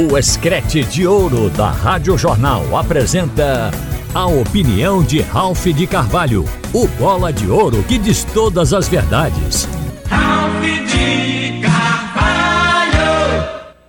O 0.00 0.16
Escrete 0.16 0.82
de 0.82 1.06
Ouro 1.06 1.50
da 1.50 1.70
Rádio 1.70 2.16
Jornal 2.16 2.74
apresenta 2.74 3.70
a 4.14 4.26
opinião 4.26 5.02
de 5.02 5.20
Ralph 5.20 5.66
de 5.66 5.86
Carvalho, 5.86 6.48
o 6.72 6.88
bola 6.88 7.30
de 7.30 7.46
ouro 7.46 7.82
que 7.82 7.98
diz 7.98 8.24
todas 8.24 8.72
as 8.72 8.88
verdades. 8.88 9.68
Ralph 10.06 10.62
de 10.62 11.60
Carvalho! 11.60 12.94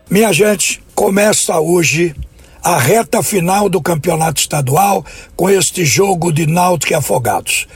Minha 0.10 0.34
gente, 0.34 0.84
começa 0.94 1.58
hoje 1.62 2.14
a 2.62 2.78
reta 2.78 3.24
final 3.24 3.70
do 3.70 3.82
campeonato 3.82 4.42
estadual 4.42 5.06
com 5.34 5.50
este 5.50 5.86
jogo 5.86 6.34
de 6.34 6.46
Náutico 6.46 6.92
e 6.92 6.96
Afogados. 6.96 7.68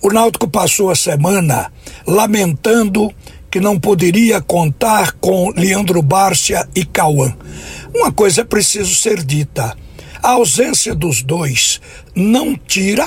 O 0.00 0.10
Náutico 0.10 0.48
passou 0.48 0.90
a 0.90 0.96
semana 0.96 1.70
lamentando 2.06 3.12
que 3.52 3.60
não 3.60 3.78
poderia 3.78 4.40
contar 4.40 5.12
com 5.20 5.52
Leandro 5.54 6.00
Bárcia 6.00 6.66
e 6.74 6.86
Cauã. 6.86 7.36
Uma 7.94 8.10
coisa 8.10 8.40
é 8.40 8.44
preciso 8.44 8.94
ser 8.94 9.22
dita: 9.22 9.76
a 10.22 10.30
ausência 10.30 10.94
dos 10.94 11.22
dois 11.22 11.80
não 12.14 12.56
tira 12.56 13.06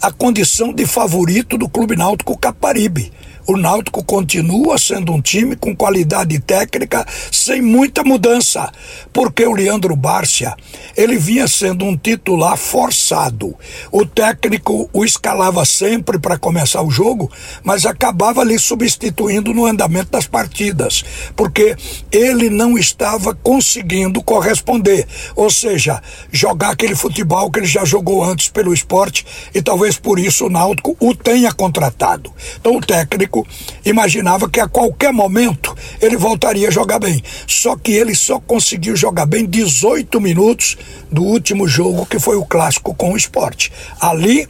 a 0.00 0.12
condição 0.12 0.72
de 0.72 0.86
favorito 0.86 1.56
do 1.56 1.68
Clube 1.68 1.96
Náutico 1.96 2.38
Caparibe 2.38 3.12
o 3.46 3.56
Náutico 3.56 4.02
continua 4.02 4.78
sendo 4.78 5.12
um 5.12 5.20
time 5.20 5.56
com 5.56 5.76
qualidade 5.76 6.38
técnica 6.40 7.06
sem 7.30 7.60
muita 7.60 8.02
mudança, 8.02 8.70
porque 9.12 9.44
o 9.44 9.52
Leandro 9.52 9.94
Bárcia, 9.96 10.54
ele 10.96 11.16
vinha 11.16 11.46
sendo 11.48 11.84
um 11.84 11.96
titular 11.96 12.56
forçado. 12.56 13.54
O 13.90 14.06
técnico 14.06 14.88
o 14.92 15.04
escalava 15.04 15.64
sempre 15.64 16.18
para 16.18 16.38
começar 16.38 16.82
o 16.82 16.90
jogo, 16.90 17.30
mas 17.62 17.86
acabava 17.86 18.44
lhe 18.44 18.58
substituindo 18.58 19.52
no 19.52 19.66
andamento 19.66 20.10
das 20.10 20.26
partidas, 20.26 21.04
porque 21.36 21.76
ele 22.10 22.48
não 22.48 22.78
estava 22.78 23.34
conseguindo 23.34 24.22
corresponder, 24.22 25.06
ou 25.34 25.50
seja, 25.50 26.02
jogar 26.30 26.70
aquele 26.70 26.94
futebol 26.94 27.50
que 27.50 27.58
ele 27.58 27.66
já 27.66 27.84
jogou 27.84 28.22
antes 28.22 28.48
pelo 28.48 28.72
esporte 28.72 29.26
e 29.54 29.60
talvez 29.60 29.96
por 29.96 30.18
isso 30.18 30.46
o 30.46 30.50
Náutico 30.50 30.96
o 31.00 31.14
tenha 31.14 31.52
contratado. 31.52 32.32
Então 32.60 32.76
o 32.76 32.80
técnico 32.80 33.33
técnico 33.34 33.46
imaginava 33.84 34.48
que 34.48 34.60
a 34.60 34.68
qualquer 34.68 35.12
momento 35.12 35.74
ele 36.00 36.16
voltaria 36.16 36.68
a 36.68 36.70
jogar 36.70 37.00
bem. 37.00 37.22
Só 37.46 37.76
que 37.76 37.92
ele 37.92 38.14
só 38.14 38.38
conseguiu 38.38 38.94
jogar 38.94 39.26
bem 39.26 39.44
18 39.44 40.20
minutos 40.20 40.76
do 41.10 41.24
último 41.24 41.66
jogo, 41.66 42.06
que 42.06 42.20
foi 42.20 42.36
o 42.36 42.44
clássico 42.44 42.94
com 42.94 43.12
o 43.12 43.16
esporte. 43.16 43.72
Ali 44.00 44.48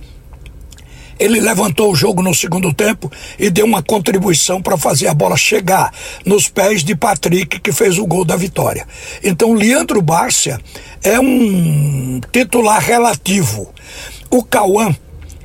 ele 1.18 1.40
levantou 1.40 1.92
o 1.92 1.94
jogo 1.94 2.22
no 2.22 2.34
segundo 2.34 2.74
tempo 2.74 3.10
e 3.38 3.48
deu 3.48 3.64
uma 3.64 3.82
contribuição 3.82 4.60
para 4.60 4.76
fazer 4.76 5.06
a 5.06 5.14
bola 5.14 5.36
chegar 5.36 5.92
nos 6.26 6.48
pés 6.48 6.82
de 6.82 6.96
Patrick, 6.96 7.60
que 7.60 7.72
fez 7.72 7.98
o 7.98 8.06
gol 8.06 8.24
da 8.24 8.34
vitória. 8.34 8.86
Então, 9.22 9.54
Leandro 9.54 10.02
Bárcia 10.02 10.60
é 11.04 11.18
um 11.20 12.20
titular 12.32 12.80
relativo. 12.80 13.72
O 14.28 14.42
Cauã 14.42 14.94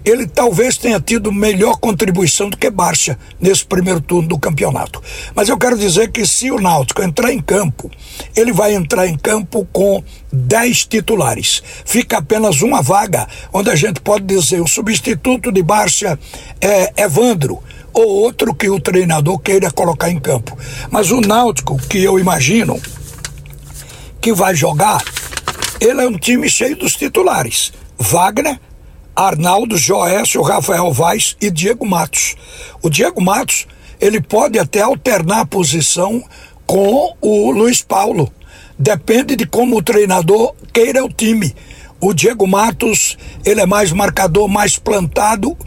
ele 0.04 0.28
talvez 0.28 0.78
tenha 0.78 1.00
tido 1.00 1.32
melhor 1.32 1.78
contribuição 1.78 2.50
do 2.50 2.58
que 2.58 2.70
Barça 2.70 3.18
nesse 3.40 3.66
primeiro 3.66 4.02
turno 4.02 4.28
do 4.28 4.40
campeonato. 4.40 5.02
Mas 5.36 5.50
eu 5.50 5.58
quero 5.58 5.78
dizer 5.78 6.12
que 6.12 6.26
se 6.26 6.52
o 6.52 6.60
Náutico 6.60 7.02
entrar 7.02 7.32
em 7.32 7.40
campo, 7.40 7.90
ele 8.36 8.52
vai 8.52 8.74
entrar 8.74 9.08
em 9.08 9.18
campo 9.18 9.68
com 9.72 10.04
10 10.32 10.86
titulares. 10.86 11.62
Fica 11.86 12.18
apenas 12.18 12.62
uma 12.62 12.82
vaga, 12.82 13.28
onde 13.52 13.70
a 13.70 13.76
gente 13.76 14.00
pode 14.02 14.26
dizer 14.26 14.62
o 14.62 14.68
substituto 14.68 15.52
de 15.52 15.62
Barça 15.62 16.18
é 16.62 17.04
Evandro 17.04 17.62
ou 17.94 18.08
outro 18.08 18.54
que 18.54 18.70
o 18.70 18.80
treinador 18.80 19.40
queira 19.40 19.72
colocar 19.72 20.10
em 20.10 20.20
campo. 20.20 20.58
Mas 20.90 21.12
o 21.12 21.22
Náutico, 21.22 21.78
que 21.88 22.04
eu 22.04 22.20
imagino 22.20 22.80
que 24.22 24.34
vai 24.34 24.56
jogar, 24.56 25.04
ele 25.80 26.02
é 26.02 26.08
um 26.08 26.18
time 26.18 26.50
cheio 26.50 26.76
dos 26.76 26.96
titulares. 26.96 27.72
Wagner, 27.98 28.60
Arnaldo, 29.20 29.76
Joécio, 29.76 30.42
Rafael 30.42 30.94
Vaz 30.94 31.36
e 31.42 31.52
Diego 31.52 31.86
Matos. 31.86 32.38
O 32.82 32.90
Diego 32.90 33.22
Matos, 33.22 33.68
ele 34.00 34.22
pode 34.22 34.58
até 34.58 34.80
alternar 34.80 35.42
a 35.42 35.46
posição 35.46 36.24
com 36.66 37.14
o 37.20 37.52
Luiz 37.52 37.82
Paulo. 37.82 38.32
Depende 38.78 39.36
de 39.36 39.46
como 39.46 39.76
o 39.76 39.84
treinador 39.84 40.56
queira 40.72 41.04
o 41.04 41.12
time. 41.12 41.54
O 42.00 42.14
Diego 42.14 42.48
Matos, 42.48 43.18
ele 43.44 43.60
é 43.60 43.66
mais 43.66 43.92
marcador, 43.92 44.48
mais 44.48 44.80
plantado 44.80 45.58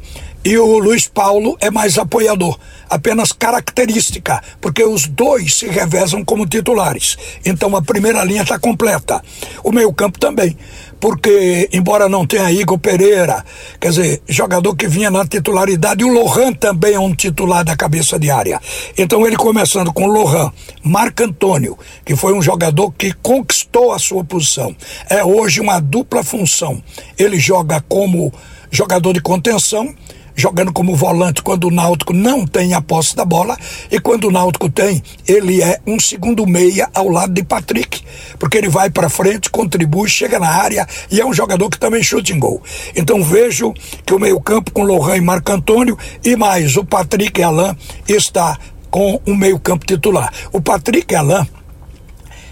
e 0.45 0.59
o 0.59 0.79
Luiz 0.79 1.07
Paulo 1.07 1.57
é 1.61 1.71
mais 1.71 1.99
apoiador, 1.99 2.59
apenas 2.91 3.31
característica, 3.33 4.43
porque 4.61 4.83
os 4.83 5.07
dois 5.07 5.55
se 5.55 5.69
revezam 5.69 6.25
como 6.25 6.47
titulares. 6.47 7.17
Então 7.45 7.77
a 7.77 7.83
primeira 7.83 8.25
linha 8.25 8.43
está 8.43 8.59
completa. 8.59 9.23
O 9.63 9.71
meio-campo 9.71 10.19
também, 10.19 10.57
porque 11.03 11.69
embora 11.73 12.09
não 12.09 12.25
tenha 12.25 12.53
Igor 12.53 12.79
Pereira, 12.79 13.45
quer 13.81 13.89
dizer, 13.89 14.23
jogador 14.29 14.77
que 14.77 14.87
vinha 14.87 15.11
na 15.11 15.27
titularidade, 15.27 16.05
o 16.05 16.09
Lohan 16.09 16.53
também 16.53 16.95
é 16.95 17.01
um 17.01 17.13
titular 17.13 17.65
da 17.65 17.77
cabeça 17.77 18.21
de 18.21 18.31
área. 18.31 18.61
Então 18.97 19.27
ele 19.27 19.35
começando 19.35 19.93
com 19.93 20.07
Lohan, 20.07 20.53
Marco 20.81 21.25
Antônio, 21.25 21.77
que 22.07 22.15
foi 22.15 22.33
um 22.33 22.41
jogador 22.41 22.93
que 22.93 23.13
conquistou 23.15 23.91
a 23.91 23.99
sua 23.99 24.23
posição. 24.23 24.77
É 25.11 25.25
hoje 25.25 25.61
uma 25.61 25.81
dupla 25.81 26.23
função. 26.23 26.81
Ele 27.19 27.41
joga 27.41 27.85
como 27.89 28.33
jogador 28.71 29.13
de 29.13 29.21
contenção 29.21 29.93
jogando 30.35 30.73
como 30.73 30.97
volante 30.97 31.43
quando 31.43 31.65
o 31.65 31.71
Náutico 31.71 32.13
não 32.13 32.47
tem 32.47 32.75
a 32.75 32.81
posse 32.81 33.15
da 33.15 33.25
bola 33.25 33.57
e 33.91 34.01
quando 34.01 34.29
o 34.29 34.31
Náutico 34.31 34.69
tem, 34.69 35.03
ele 35.27 35.63
é 35.63 35.81
um 35.87 35.99
segundo 35.99 36.47
meia 36.47 36.89
ao 36.95 37.09
lado 37.09 37.33
de 37.33 37.43
Patrick, 37.43 38.03
porque 38.39 38.59
ele 38.59 38.69
vai 38.69 38.91
para 38.91 39.09
frente, 39.09 39.51
contribui, 39.51 40.09
chega 40.09 40.39
na 40.39 40.49
área 40.49 40.87
e 41.11 41.21
é 41.21 41.27
um 41.27 41.33
jogador 41.33 41.69
que 41.71 41.79
também 41.79 42.03
chuta 42.03 42.33
em 42.33 42.39
gol. 42.39 42.63
Então 42.97 43.23
vejo 43.23 43.73
que 44.05 44.15
o 44.15 44.19
meio-campo 44.19 44.73
com 44.73 44.83
Lohan 44.83 45.17
e 45.17 45.21
Marco 45.21 45.53
Antônio 45.53 45.99
e 46.25 46.37
mais 46.37 46.77
o 46.77 46.85
Patrick 46.85 47.41
e 47.41 47.43
Alain 47.43 47.77
está 48.09 48.59
com 48.91 49.21
um 49.27 49.35
meio-campo 49.35 49.87
titular. 49.87 50.33
O 50.53 50.61
Patrick 50.61 51.15
Alain 51.15 51.47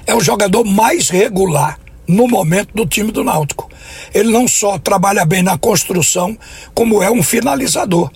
é 0.07 0.15
o 0.15 0.21
jogador 0.21 0.65
mais 0.65 1.09
regular 1.09 1.79
no 2.07 2.27
momento 2.27 2.75
do 2.75 2.87
time 2.87 3.13
do 3.13 3.23
Náutico. 3.23 3.70
Ele 4.15 4.31
não 4.31 4.47
só 4.47 4.79
trabalha 4.79 5.25
bem 5.25 5.43
na 5.43 5.59
construção, 5.59 6.37
como 6.75 7.03
é 7.03 7.11
um 7.11 7.23
finalizador. 7.23 8.11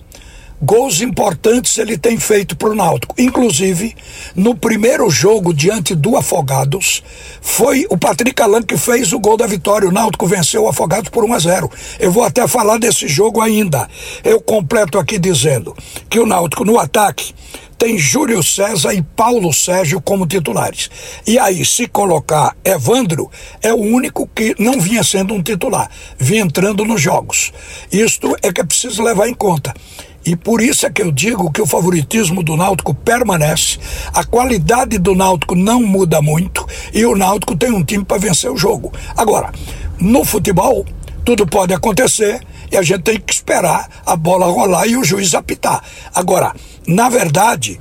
Gols 0.63 1.01
importantes 1.01 1.77
ele 1.79 1.99
tem 1.99 2.19
feito 2.19 2.57
para 2.57 2.71
o 2.71 2.75
Náutico. 2.75 3.15
Inclusive, 3.19 3.95
no 4.35 4.55
primeiro 4.55 5.11
jogo 5.11 5.53
diante 5.53 5.95
do 5.95 6.17
Afogados, 6.17 7.03
foi 7.41 7.87
o 7.91 7.99
Patrick 7.99 8.41
Alan 8.41 8.63
que 8.63 8.77
fez 8.77 9.13
o 9.13 9.19
gol 9.19 9.37
da 9.37 9.47
vitória. 9.47 9.89
O 9.89 9.93
Náutico 9.93 10.27
venceu 10.27 10.63
o 10.65 10.69
Afogados 10.69 11.11
por 11.11 11.25
1 11.25 11.33
a 11.35 11.39
0. 11.39 11.71
Eu 11.99 12.11
vou 12.11 12.25
até 12.25 12.47
falar 12.47 12.79
desse 12.79 13.09
jogo 13.09 13.41
ainda. 13.41 13.89
Eu 14.23 14.41
completo 14.41 14.99
aqui 14.99 15.19
dizendo 15.19 15.77
que 16.09 16.19
o 16.19 16.27
Náutico 16.27 16.65
no 16.65 16.79
ataque 16.79 17.35
tem 17.77 17.99
Júlio 17.99 18.43
César 18.43 18.95
e 18.95 19.03
Paulo 19.03 19.53
Sérgio 19.53 20.01
como 20.01 20.27
titulares. 20.27 20.89
E 21.27 21.39
aí, 21.39 21.65
se 21.67 21.87
colocar 21.87 22.57
Evandro, 22.65 23.31
é 23.61 23.73
o 23.73 23.79
único 23.79 24.27
que 24.35 24.55
não 24.59 24.81
vinha 24.81 25.03
sendo 25.03 25.35
um 25.35 25.43
titular, 25.43 25.91
vinha 26.17 26.43
entrando 26.43 26.85
nos 26.85 27.01
jogos. 27.01 27.53
Isto 27.93 28.37
é 28.43 28.53
que 28.53 28.61
é 28.61 28.65
preciso 28.65 29.03
levar 29.03 29.29
em 29.29 29.35
conta. 29.35 29.75
E 30.25 30.35
por 30.35 30.61
isso 30.61 30.87
é 30.87 30.91
que 30.91 31.03
eu 31.03 31.13
digo 31.13 31.53
que 31.53 31.61
o 31.61 31.67
favoritismo 31.67 32.43
do 32.43 32.57
Náutico 32.57 32.95
permanece, 32.95 33.79
a 34.13 34.25
qualidade 34.25 34.99
do 34.99 35.15
Náutico 35.15 35.55
não 35.55 35.83
muda 35.83 36.23
muito 36.23 36.67
e 36.93 37.05
o 37.05 37.15
Náutico 37.15 37.55
tem 37.55 37.71
um 37.71 37.85
time 37.85 38.05
para 38.05 38.19
vencer 38.19 38.51
o 38.51 38.57
jogo. 38.57 38.93
Agora, 39.17 39.53
no 40.01 40.25
futebol, 40.25 40.87
tudo 41.25 41.47
pode 41.47 41.75
acontecer 41.75 42.41
e 42.73 42.77
a 42.77 42.83
gente 42.83 43.03
tem 43.03 43.21
que 43.21 43.35
esperar 43.35 43.89
a 44.07 44.17
bola 44.17 44.47
rolar 44.47 44.87
e 44.87 44.97
o 44.97 45.05
juiz 45.05 45.35
apitar. 45.35 45.83
Agora, 46.15 46.55
na 46.87 47.09
verdade, 47.09 47.79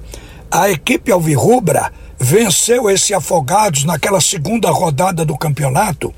a 0.51 0.69
equipe 0.69 1.11
alvirrubra 1.11 1.91
venceu 2.19 2.89
esse 2.89 3.13
Afogados 3.13 3.85
naquela 3.85 4.21
segunda 4.21 4.69
rodada 4.69 5.25
do 5.25 5.37
campeonato 5.37 6.13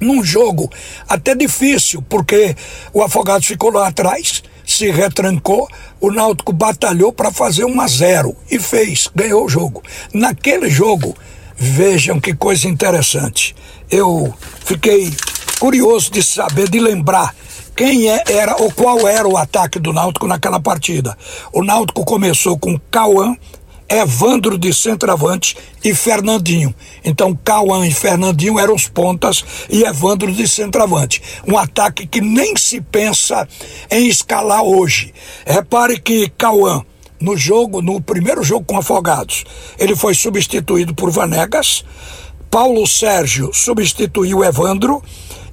num 0.00 0.22
jogo 0.22 0.70
até 1.08 1.34
difícil, 1.34 2.02
porque 2.08 2.54
o 2.92 3.02
Afogados 3.02 3.46
ficou 3.46 3.72
lá 3.72 3.88
atrás, 3.88 4.42
se 4.68 4.90
retrancou, 4.90 5.66
o 5.98 6.10
Náutico 6.10 6.52
batalhou 6.52 7.10
para 7.10 7.32
fazer 7.32 7.64
um 7.64 7.80
a 7.80 7.88
zero 7.88 8.36
e 8.50 8.58
fez, 8.58 9.08
ganhou 9.14 9.46
o 9.46 9.48
jogo. 9.48 9.82
Naquele 10.12 10.68
jogo, 10.68 11.16
vejam 11.56 12.20
que 12.20 12.34
coisa 12.34 12.68
interessante. 12.68 13.56
Eu 13.90 14.32
fiquei 14.62 15.10
curioso 15.58 16.12
de 16.12 16.22
saber, 16.22 16.68
de 16.68 16.78
lembrar 16.78 17.34
quem 17.74 18.10
é, 18.10 18.22
era 18.28 18.60
ou 18.60 18.70
qual 18.70 19.08
era 19.08 19.26
o 19.26 19.38
ataque 19.38 19.78
do 19.78 19.90
Náutico 19.90 20.26
naquela 20.26 20.60
partida. 20.60 21.16
O 21.50 21.64
Náutico 21.64 22.04
começou 22.04 22.58
com 22.58 22.78
Cauã, 22.90 23.34
Evandro 23.88 24.58
de 24.58 24.72
centroavante 24.72 25.56
e 25.82 25.94
Fernandinho. 25.94 26.74
Então, 27.04 27.38
Cauã 27.44 27.86
e 27.86 27.92
Fernandinho 27.92 28.58
eram 28.58 28.74
os 28.74 28.88
pontas 28.88 29.44
e 29.70 29.82
Evandro 29.82 30.32
de 30.32 30.46
centroavante. 30.46 31.22
Um 31.46 31.56
ataque 31.56 32.06
que 32.06 32.20
nem 32.20 32.56
se 32.56 32.80
pensa 32.80 33.48
em 33.90 34.06
escalar 34.08 34.62
hoje. 34.62 35.14
Repare 35.46 35.98
que 35.98 36.28
Cauã, 36.36 36.84
no 37.20 37.36
jogo, 37.36 37.80
no 37.80 38.00
primeiro 38.00 38.42
jogo 38.42 38.64
com 38.66 38.76
Afogados, 38.76 39.44
ele 39.78 39.96
foi 39.96 40.14
substituído 40.14 40.94
por 40.94 41.10
Vanegas 41.10 41.84
Paulo 42.50 42.86
Sérgio 42.86 43.50
substituiu 43.52 44.42
Evandro 44.42 45.02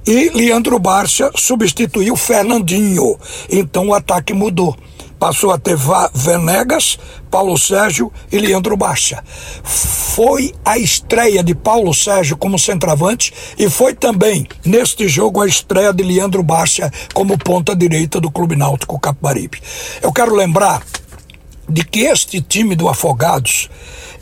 e 0.06 0.30
Leandro 0.30 0.78
Barça 0.78 1.30
substituiu 1.34 2.16
Fernandinho. 2.16 3.18
Então 3.50 3.88
o 3.88 3.94
ataque 3.94 4.32
mudou. 4.32 4.74
Passou 5.18 5.50
a 5.50 5.58
ter 5.58 5.76
Venegas, 6.14 6.98
Paulo 7.30 7.58
Sérgio 7.58 8.12
e 8.30 8.38
Leandro 8.38 8.76
Baixa. 8.76 9.22
Foi 9.62 10.54
a 10.64 10.78
estreia 10.78 11.42
de 11.42 11.54
Paulo 11.54 11.94
Sérgio 11.94 12.36
como 12.36 12.58
centroavante 12.58 13.32
e 13.58 13.68
foi 13.70 13.94
também, 13.94 14.46
neste 14.64 15.08
jogo, 15.08 15.40
a 15.40 15.46
estreia 15.46 15.92
de 15.92 16.02
Leandro 16.02 16.42
Baixa 16.42 16.92
como 17.14 17.38
ponta 17.38 17.74
direita 17.74 18.20
do 18.20 18.30
Clube 18.30 18.56
Náutico 18.56 18.98
Capibaribe. 18.98 19.60
Eu 20.02 20.12
quero 20.12 20.34
lembrar 20.34 20.82
de 21.68 21.84
que 21.84 22.00
este 22.00 22.40
time 22.40 22.74
do 22.74 22.88
Afogados, 22.88 23.68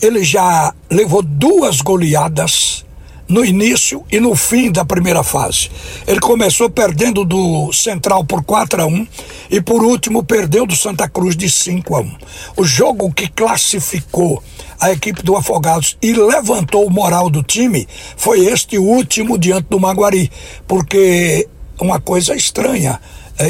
ele 0.00 0.25
já 0.25 0.73
levou 0.91 1.23
duas 1.23 1.81
goleadas 1.81 2.84
no 3.29 3.44
início 3.44 4.05
e 4.11 4.21
no 4.21 4.35
fim 4.35 4.71
da 4.71 4.85
primeira 4.85 5.23
fase. 5.23 5.71
Ele 6.06 6.21
começou 6.21 6.69
perdendo 6.69 7.25
do 7.25 7.73
Central 7.73 8.25
por 8.25 8.43
4 8.43 8.82
a 8.82 8.87
1 8.87 9.06
e 9.50 9.61
por 9.61 9.82
último 9.82 10.23
perdeu 10.23 10.67
do 10.67 10.76
Santa 10.76 11.09
Cruz 11.09 11.37
de 11.37 11.50
5 11.50 11.97
a 11.97 12.00
1. 12.00 12.17
O 12.56 12.65
jogo 12.65 13.12
que 13.12 13.29
classificou 13.29 14.43
a 14.79 14.93
equipe 14.93 15.23
do 15.23 15.37
Afogados 15.37 15.97
e 16.03 16.12
levantou 16.12 16.87
o 16.87 16.91
moral 16.91 17.31
do 17.31 17.43
time 17.43 17.87
foi 18.17 18.47
este 18.47 18.79
último 18.79 19.38
diante 19.38 19.67
do 19.70 19.81
Maguari, 19.81 20.31
porque 20.67 21.49
uma 21.81 22.00
coisa 22.00 22.35
estranha 22.35 23.00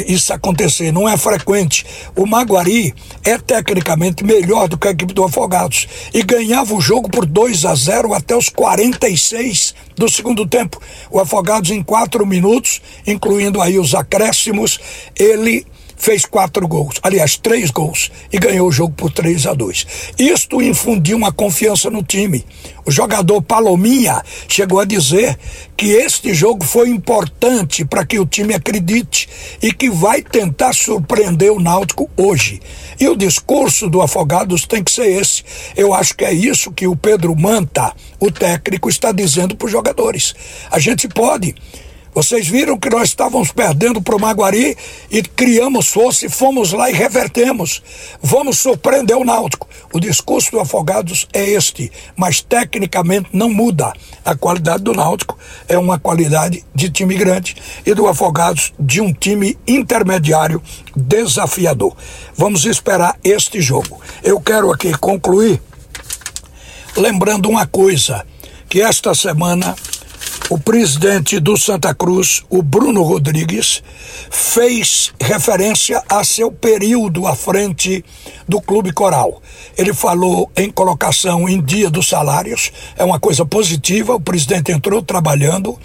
isso 0.07 0.33
acontecer, 0.33 0.91
não 0.91 1.07
é 1.07 1.17
frequente. 1.17 1.85
O 2.15 2.25
Maguari 2.25 2.93
é 3.23 3.37
tecnicamente 3.37 4.23
melhor 4.23 4.67
do 4.67 4.77
que 4.77 4.87
a 4.87 4.91
equipe 4.91 5.13
do 5.13 5.23
Afogados 5.23 5.87
e 6.13 6.23
ganhava 6.23 6.73
o 6.73 6.81
jogo 6.81 7.09
por 7.09 7.25
2 7.25 7.65
a 7.65 7.75
0 7.75 8.13
até 8.13 8.35
os 8.35 8.49
46 8.49 9.75
do 9.95 10.09
segundo 10.09 10.45
tempo. 10.47 10.81
O 11.11 11.19
Afogados 11.19 11.71
em 11.71 11.83
quatro 11.83 12.25
minutos, 12.25 12.81
incluindo 13.05 13.61
aí 13.61 13.77
os 13.77 13.93
acréscimos, 13.93 14.79
ele 15.17 15.65
fez 15.95 16.25
quatro 16.25 16.67
gols, 16.67 16.95
aliás, 17.01 17.37
três 17.37 17.71
gols, 17.71 18.11
e 18.31 18.37
ganhou 18.37 18.67
o 18.67 18.71
jogo 18.71 18.93
por 18.93 19.11
3 19.11 19.47
a 19.47 19.53
2. 19.53 19.87
Isto 20.19 20.61
infundiu 20.61 21.17
uma 21.17 21.31
confiança 21.31 21.89
no 21.89 22.03
time. 22.03 22.45
O 22.85 22.91
jogador 22.91 23.41
Palominha 23.41 24.21
chegou 24.47 24.79
a 24.79 24.85
dizer 24.85 25.37
que 25.75 25.87
este 25.87 26.33
jogo 26.33 26.63
foi 26.63 26.89
importante 26.89 27.83
para 27.83 28.05
que 28.05 28.19
o 28.19 28.25
time 28.25 28.53
acredite 28.53 29.27
e 29.61 29.73
que 29.73 29.89
vai 29.89 30.21
tentar 30.21 30.73
surpreender 30.73 31.51
o 31.51 31.59
Náutico 31.59 32.09
hoje. 32.15 32.61
E 32.99 33.07
o 33.07 33.15
discurso 33.15 33.89
do 33.89 34.01
Afogados 34.01 34.65
tem 34.65 34.83
que 34.83 34.91
ser 34.91 35.07
esse. 35.07 35.43
Eu 35.75 35.93
acho 35.93 36.15
que 36.15 36.23
é 36.23 36.31
isso 36.31 36.71
que 36.71 36.87
o 36.87 36.95
Pedro 36.95 37.35
Manta, 37.35 37.93
o 38.19 38.31
técnico, 38.31 38.87
está 38.87 39.11
dizendo 39.11 39.55
para 39.55 39.65
os 39.65 39.71
jogadores. 39.71 40.35
A 40.69 40.77
gente 40.77 41.07
pode 41.07 41.55
vocês 42.15 42.47
viram 42.47 42.79
que 42.79 42.89
nós 42.89 43.09
estávamos 43.09 43.51
perdendo 43.51 44.01
para 44.01 44.15
o 44.15 44.19
Maguari 44.19 44.77
e 45.11 45.21
criamos 45.21 45.87
força 45.87 46.25
e 46.25 46.29
fomos 46.29 46.71
lá 46.71 46.89
e 46.89 46.93
revertemos. 46.93 47.83
Vamos 48.21 48.57
surpreender 48.57 49.17
o 49.17 49.25
Náutico. 49.25 49.67
O 49.93 49.99
discurso 49.99 50.51
do 50.51 50.59
Afogados 50.61 51.27
é 51.33 51.43
este, 51.47 51.91
mas 52.15 52.39
tecnicamente 52.39 53.27
não 53.33 53.49
muda. 53.49 53.91
A 54.23 54.33
qualidade 54.33 54.83
do 54.83 54.93
Náutico 54.93 55.37
é 55.67 55.77
uma 55.77 55.99
qualidade 55.99 56.65
de 56.73 56.89
time 56.89 57.15
grande 57.15 57.57
e 57.85 57.93
do 57.93 58.07
Afogados 58.07 58.73
de 58.79 59.01
um 59.01 59.13
time 59.13 59.57
intermediário 59.67 60.63
desafiador. 60.95 61.95
Vamos 62.35 62.65
esperar 62.65 63.19
este 63.25 63.61
jogo. 63.61 63.99
Eu 64.23 64.39
quero 64.39 64.71
aqui 64.71 64.97
concluir 64.97 65.61
lembrando 66.95 67.49
uma 67.49 67.67
coisa, 67.67 68.25
que 68.69 68.81
esta 68.81 69.13
semana 69.13 69.75
o 70.49 70.59
presidente 70.59 71.39
do 71.39 71.57
Santa 71.57 71.93
Cruz, 71.93 72.43
o 72.49 72.61
Bruno 72.61 73.01
Rodrigues, 73.01 73.81
fez 74.29 75.11
referência 75.19 76.03
a 76.07 76.23
seu 76.23 76.51
período 76.51 77.25
à 77.25 77.35
frente 77.35 78.05
do 78.47 78.61
Clube 78.61 78.91
Coral. 78.91 79.41
Ele 79.75 79.93
falou 79.93 80.51
em 80.55 80.69
colocação 80.69 81.49
em 81.49 81.59
dia 81.61 81.89
dos 81.89 82.07
salários, 82.07 82.71
é 82.95 83.03
uma 83.03 83.19
coisa 83.19 83.43
positiva, 83.43 84.15
o 84.15 84.19
presidente 84.19 84.71
entrou 84.71 85.01
trabalhando, 85.01 85.77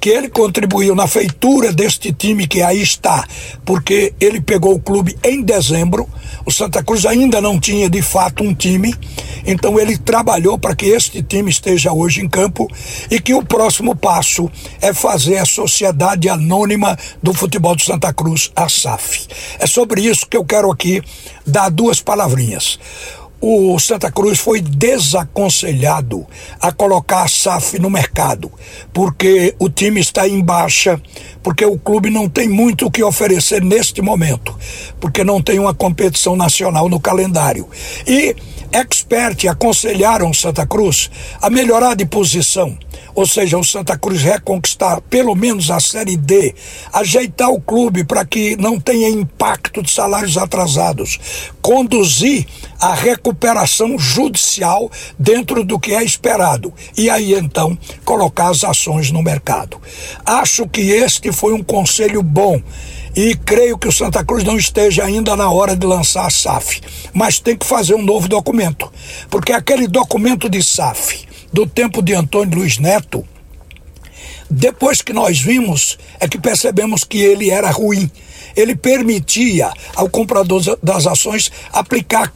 que 0.00 0.10
ele 0.10 0.28
contribuiu 0.28 0.94
na 0.94 1.08
feitura 1.08 1.72
deste 1.72 2.12
time 2.12 2.46
que 2.46 2.62
aí 2.62 2.80
está, 2.80 3.26
porque 3.64 4.14
ele 4.20 4.40
pegou 4.40 4.74
o 4.74 4.80
clube 4.80 5.16
em 5.24 5.42
dezembro, 5.42 6.08
o 6.46 6.52
Santa 6.52 6.84
Cruz 6.84 7.04
ainda 7.04 7.40
não 7.40 7.58
tinha 7.58 7.90
de 7.90 8.00
fato 8.00 8.44
um 8.44 8.54
time, 8.54 8.94
então 9.46 9.78
ele 9.78 9.98
trabalhou 9.98 10.58
para 10.58 10.74
que 10.74 10.86
este 10.86 11.22
time 11.22 11.50
esteja 11.50 11.92
hoje 11.92 12.20
em 12.20 12.28
campo 12.28 12.68
e 13.10 13.20
que 13.20 13.34
o 13.34 13.44
próximo 13.44 13.94
passo 13.94 14.50
é 14.80 14.92
fazer 14.92 15.38
a 15.38 15.44
Sociedade 15.44 16.28
Anônima 16.28 16.98
do 17.22 17.32
Futebol 17.34 17.76
de 17.76 17.84
Santa 17.84 18.12
Cruz, 18.12 18.50
a 18.54 18.68
SAF. 18.68 19.26
É 19.58 19.66
sobre 19.66 20.02
isso 20.02 20.26
que 20.26 20.36
eu 20.36 20.44
quero 20.44 20.70
aqui 20.70 21.02
dar 21.46 21.70
duas 21.70 22.00
palavrinhas 22.00 22.78
o 23.46 23.78
Santa 23.78 24.10
Cruz 24.10 24.38
foi 24.38 24.62
desaconselhado 24.62 26.26
a 26.58 26.72
colocar 26.72 27.24
a 27.24 27.28
SAF 27.28 27.78
no 27.78 27.90
mercado, 27.90 28.50
porque 28.90 29.54
o 29.58 29.68
time 29.68 30.00
está 30.00 30.26
em 30.26 30.40
baixa, 30.40 30.98
porque 31.42 31.62
o 31.62 31.78
clube 31.78 32.08
não 32.08 32.26
tem 32.26 32.48
muito 32.48 32.86
o 32.86 32.90
que 32.90 33.02
oferecer 33.02 33.62
neste 33.62 34.00
momento, 34.00 34.56
porque 34.98 35.22
não 35.22 35.42
tem 35.42 35.58
uma 35.58 35.74
competição 35.74 36.34
nacional 36.34 36.88
no 36.88 36.98
calendário. 36.98 37.68
E 38.06 38.34
expert 38.74 39.46
aconselharam 39.48 40.34
Santa 40.34 40.66
Cruz 40.66 41.10
a 41.40 41.48
melhorar 41.48 41.94
de 41.94 42.04
posição 42.04 42.76
ou 43.14 43.26
seja, 43.26 43.56
o 43.56 43.64
Santa 43.64 43.96
Cruz 43.96 44.22
reconquistar 44.22 45.00
pelo 45.02 45.34
menos 45.34 45.70
a 45.70 45.78
Série 45.78 46.16
D, 46.16 46.54
ajeitar 46.92 47.48
o 47.48 47.60
clube 47.60 48.04
para 48.04 48.24
que 48.24 48.56
não 48.56 48.80
tenha 48.80 49.08
impacto 49.08 49.82
de 49.82 49.90
salários 49.90 50.36
atrasados, 50.36 51.18
conduzir 51.62 52.46
a 52.80 52.92
recuperação 52.92 53.98
judicial 53.98 54.90
dentro 55.18 55.64
do 55.64 55.78
que 55.78 55.94
é 55.94 56.02
esperado 56.02 56.72
e 56.96 57.08
aí 57.08 57.34
então 57.34 57.78
colocar 58.04 58.48
as 58.48 58.64
ações 58.64 59.10
no 59.12 59.22
mercado. 59.22 59.80
Acho 60.26 60.66
que 60.68 60.80
este 60.80 61.32
foi 61.32 61.52
um 61.52 61.62
conselho 61.62 62.22
bom 62.22 62.60
e 63.16 63.36
creio 63.36 63.78
que 63.78 63.88
o 63.88 63.92
Santa 63.92 64.24
Cruz 64.24 64.42
não 64.42 64.56
esteja 64.56 65.04
ainda 65.04 65.36
na 65.36 65.50
hora 65.50 65.76
de 65.76 65.86
lançar 65.86 66.26
a 66.26 66.30
SAF, 66.30 66.80
mas 67.12 67.38
tem 67.38 67.56
que 67.56 67.66
fazer 67.66 67.94
um 67.94 68.02
novo 68.02 68.28
documento, 68.28 68.90
porque 69.30 69.52
aquele 69.52 69.86
documento 69.86 70.48
de 70.48 70.62
SAF 70.62 71.26
do 71.52 71.66
tempo 71.66 72.02
de 72.02 72.14
Antônio 72.14 72.58
Luiz 72.58 72.78
Neto, 72.78 73.24
depois 74.50 75.00
que 75.00 75.12
nós 75.12 75.40
vimos, 75.40 75.98
é 76.20 76.28
que 76.28 76.38
percebemos 76.38 77.04
que 77.04 77.18
ele 77.18 77.50
era 77.50 77.70
ruim. 77.70 78.10
Ele 78.54 78.76
permitia 78.76 79.72
ao 79.96 80.08
comprador 80.08 80.78
das 80.82 81.06
ações 81.06 81.50
aplicar 81.72 82.32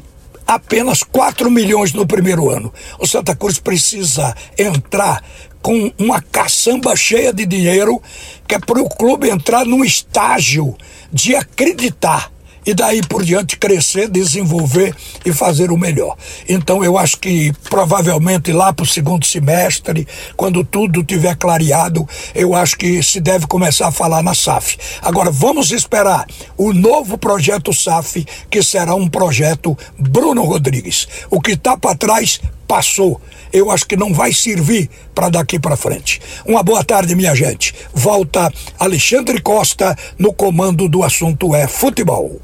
apenas 0.47 1.03
4 1.03 1.51
milhões 1.51 1.93
no 1.93 2.07
primeiro 2.07 2.51
ano. 2.51 2.73
O 2.99 3.07
Santa 3.07 3.37
Cruz 3.37 3.59
precisa 3.59 4.35
entrar 4.59 5.23
com 5.63 5.93
uma 5.99 6.21
caçamba 6.21 6.95
cheia 6.97 7.33
de 7.33 7.45
dinheiro, 7.45 8.01
que 8.47 8.55
é 8.55 8.59
para 8.59 8.81
o 8.81 8.89
clube 8.89 9.29
entrar 9.29 9.65
num 9.65 9.85
estágio 9.85 10.77
de 11.13 11.35
acreditar 11.35 12.31
e 12.69 12.75
daí 12.75 13.01
por 13.01 13.25
diante 13.25 13.57
crescer, 13.57 14.11
desenvolver 14.11 14.95
e 15.25 15.33
fazer 15.33 15.73
o 15.73 15.79
melhor. 15.79 16.15
Então 16.47 16.85
eu 16.85 16.99
acho 16.99 17.17
que 17.17 17.51
provavelmente 17.71 18.53
lá 18.53 18.75
para 18.75 18.83
o 18.83 18.87
segundo 18.87 19.25
semestre, 19.25 20.07
quando 20.37 20.63
tudo 20.63 21.03
tiver 21.03 21.35
clareado, 21.35 22.07
eu 22.35 22.55
acho 22.55 22.77
que 22.77 23.03
se 23.03 23.21
deve 23.21 23.47
começar 23.47 23.89
a 23.89 23.93
falar 23.93 24.23
na 24.23 24.35
SAF. 24.35 24.77
Agora 25.01 25.31
vamos 25.31 25.73
esperar 25.73 26.27
o 26.59 26.75
novo 26.75 27.17
projeto 27.17 27.73
SAF, 27.73 28.27
que 28.51 28.63
será 28.63 28.95
um 28.95 29.09
projeto 29.09 29.77
Bruno 29.99 30.45
Rodrigues. 30.45 31.09
O 31.31 31.41
que 31.41 31.53
está 31.53 31.75
para 31.75 31.97
trás 31.97 32.39
passou. 32.69 33.21
Eu 33.51 33.71
acho 33.71 33.87
que 33.87 33.97
não 33.97 34.13
vai 34.13 34.33
servir 34.33 34.91
para 35.15 35.31
daqui 35.31 35.59
para 35.59 35.77
frente. 35.77 36.21
Uma 36.45 36.63
boa 36.63 36.85
tarde, 36.85 37.17
minha 37.17 37.35
gente. 37.35 37.75
Volta 37.95 38.53
Alexandre 38.79 39.41
Costa 39.41 39.97
no 40.19 40.33
comando 40.33 40.89
do 40.89 41.03
assunto 41.03 41.55
é 41.55 41.67
futebol. 41.67 42.41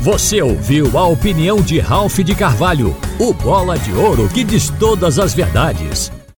Você 0.00 0.40
ouviu 0.40 0.96
a 0.96 1.06
opinião 1.08 1.60
de 1.60 1.80
Ralph 1.80 2.20
de 2.20 2.34
Carvalho, 2.34 2.96
o 3.18 3.34
bola 3.34 3.76
de 3.76 3.92
ouro 3.92 4.28
que 4.28 4.44
diz 4.44 4.70
todas 4.78 5.18
as 5.18 5.34
verdades. 5.34 6.12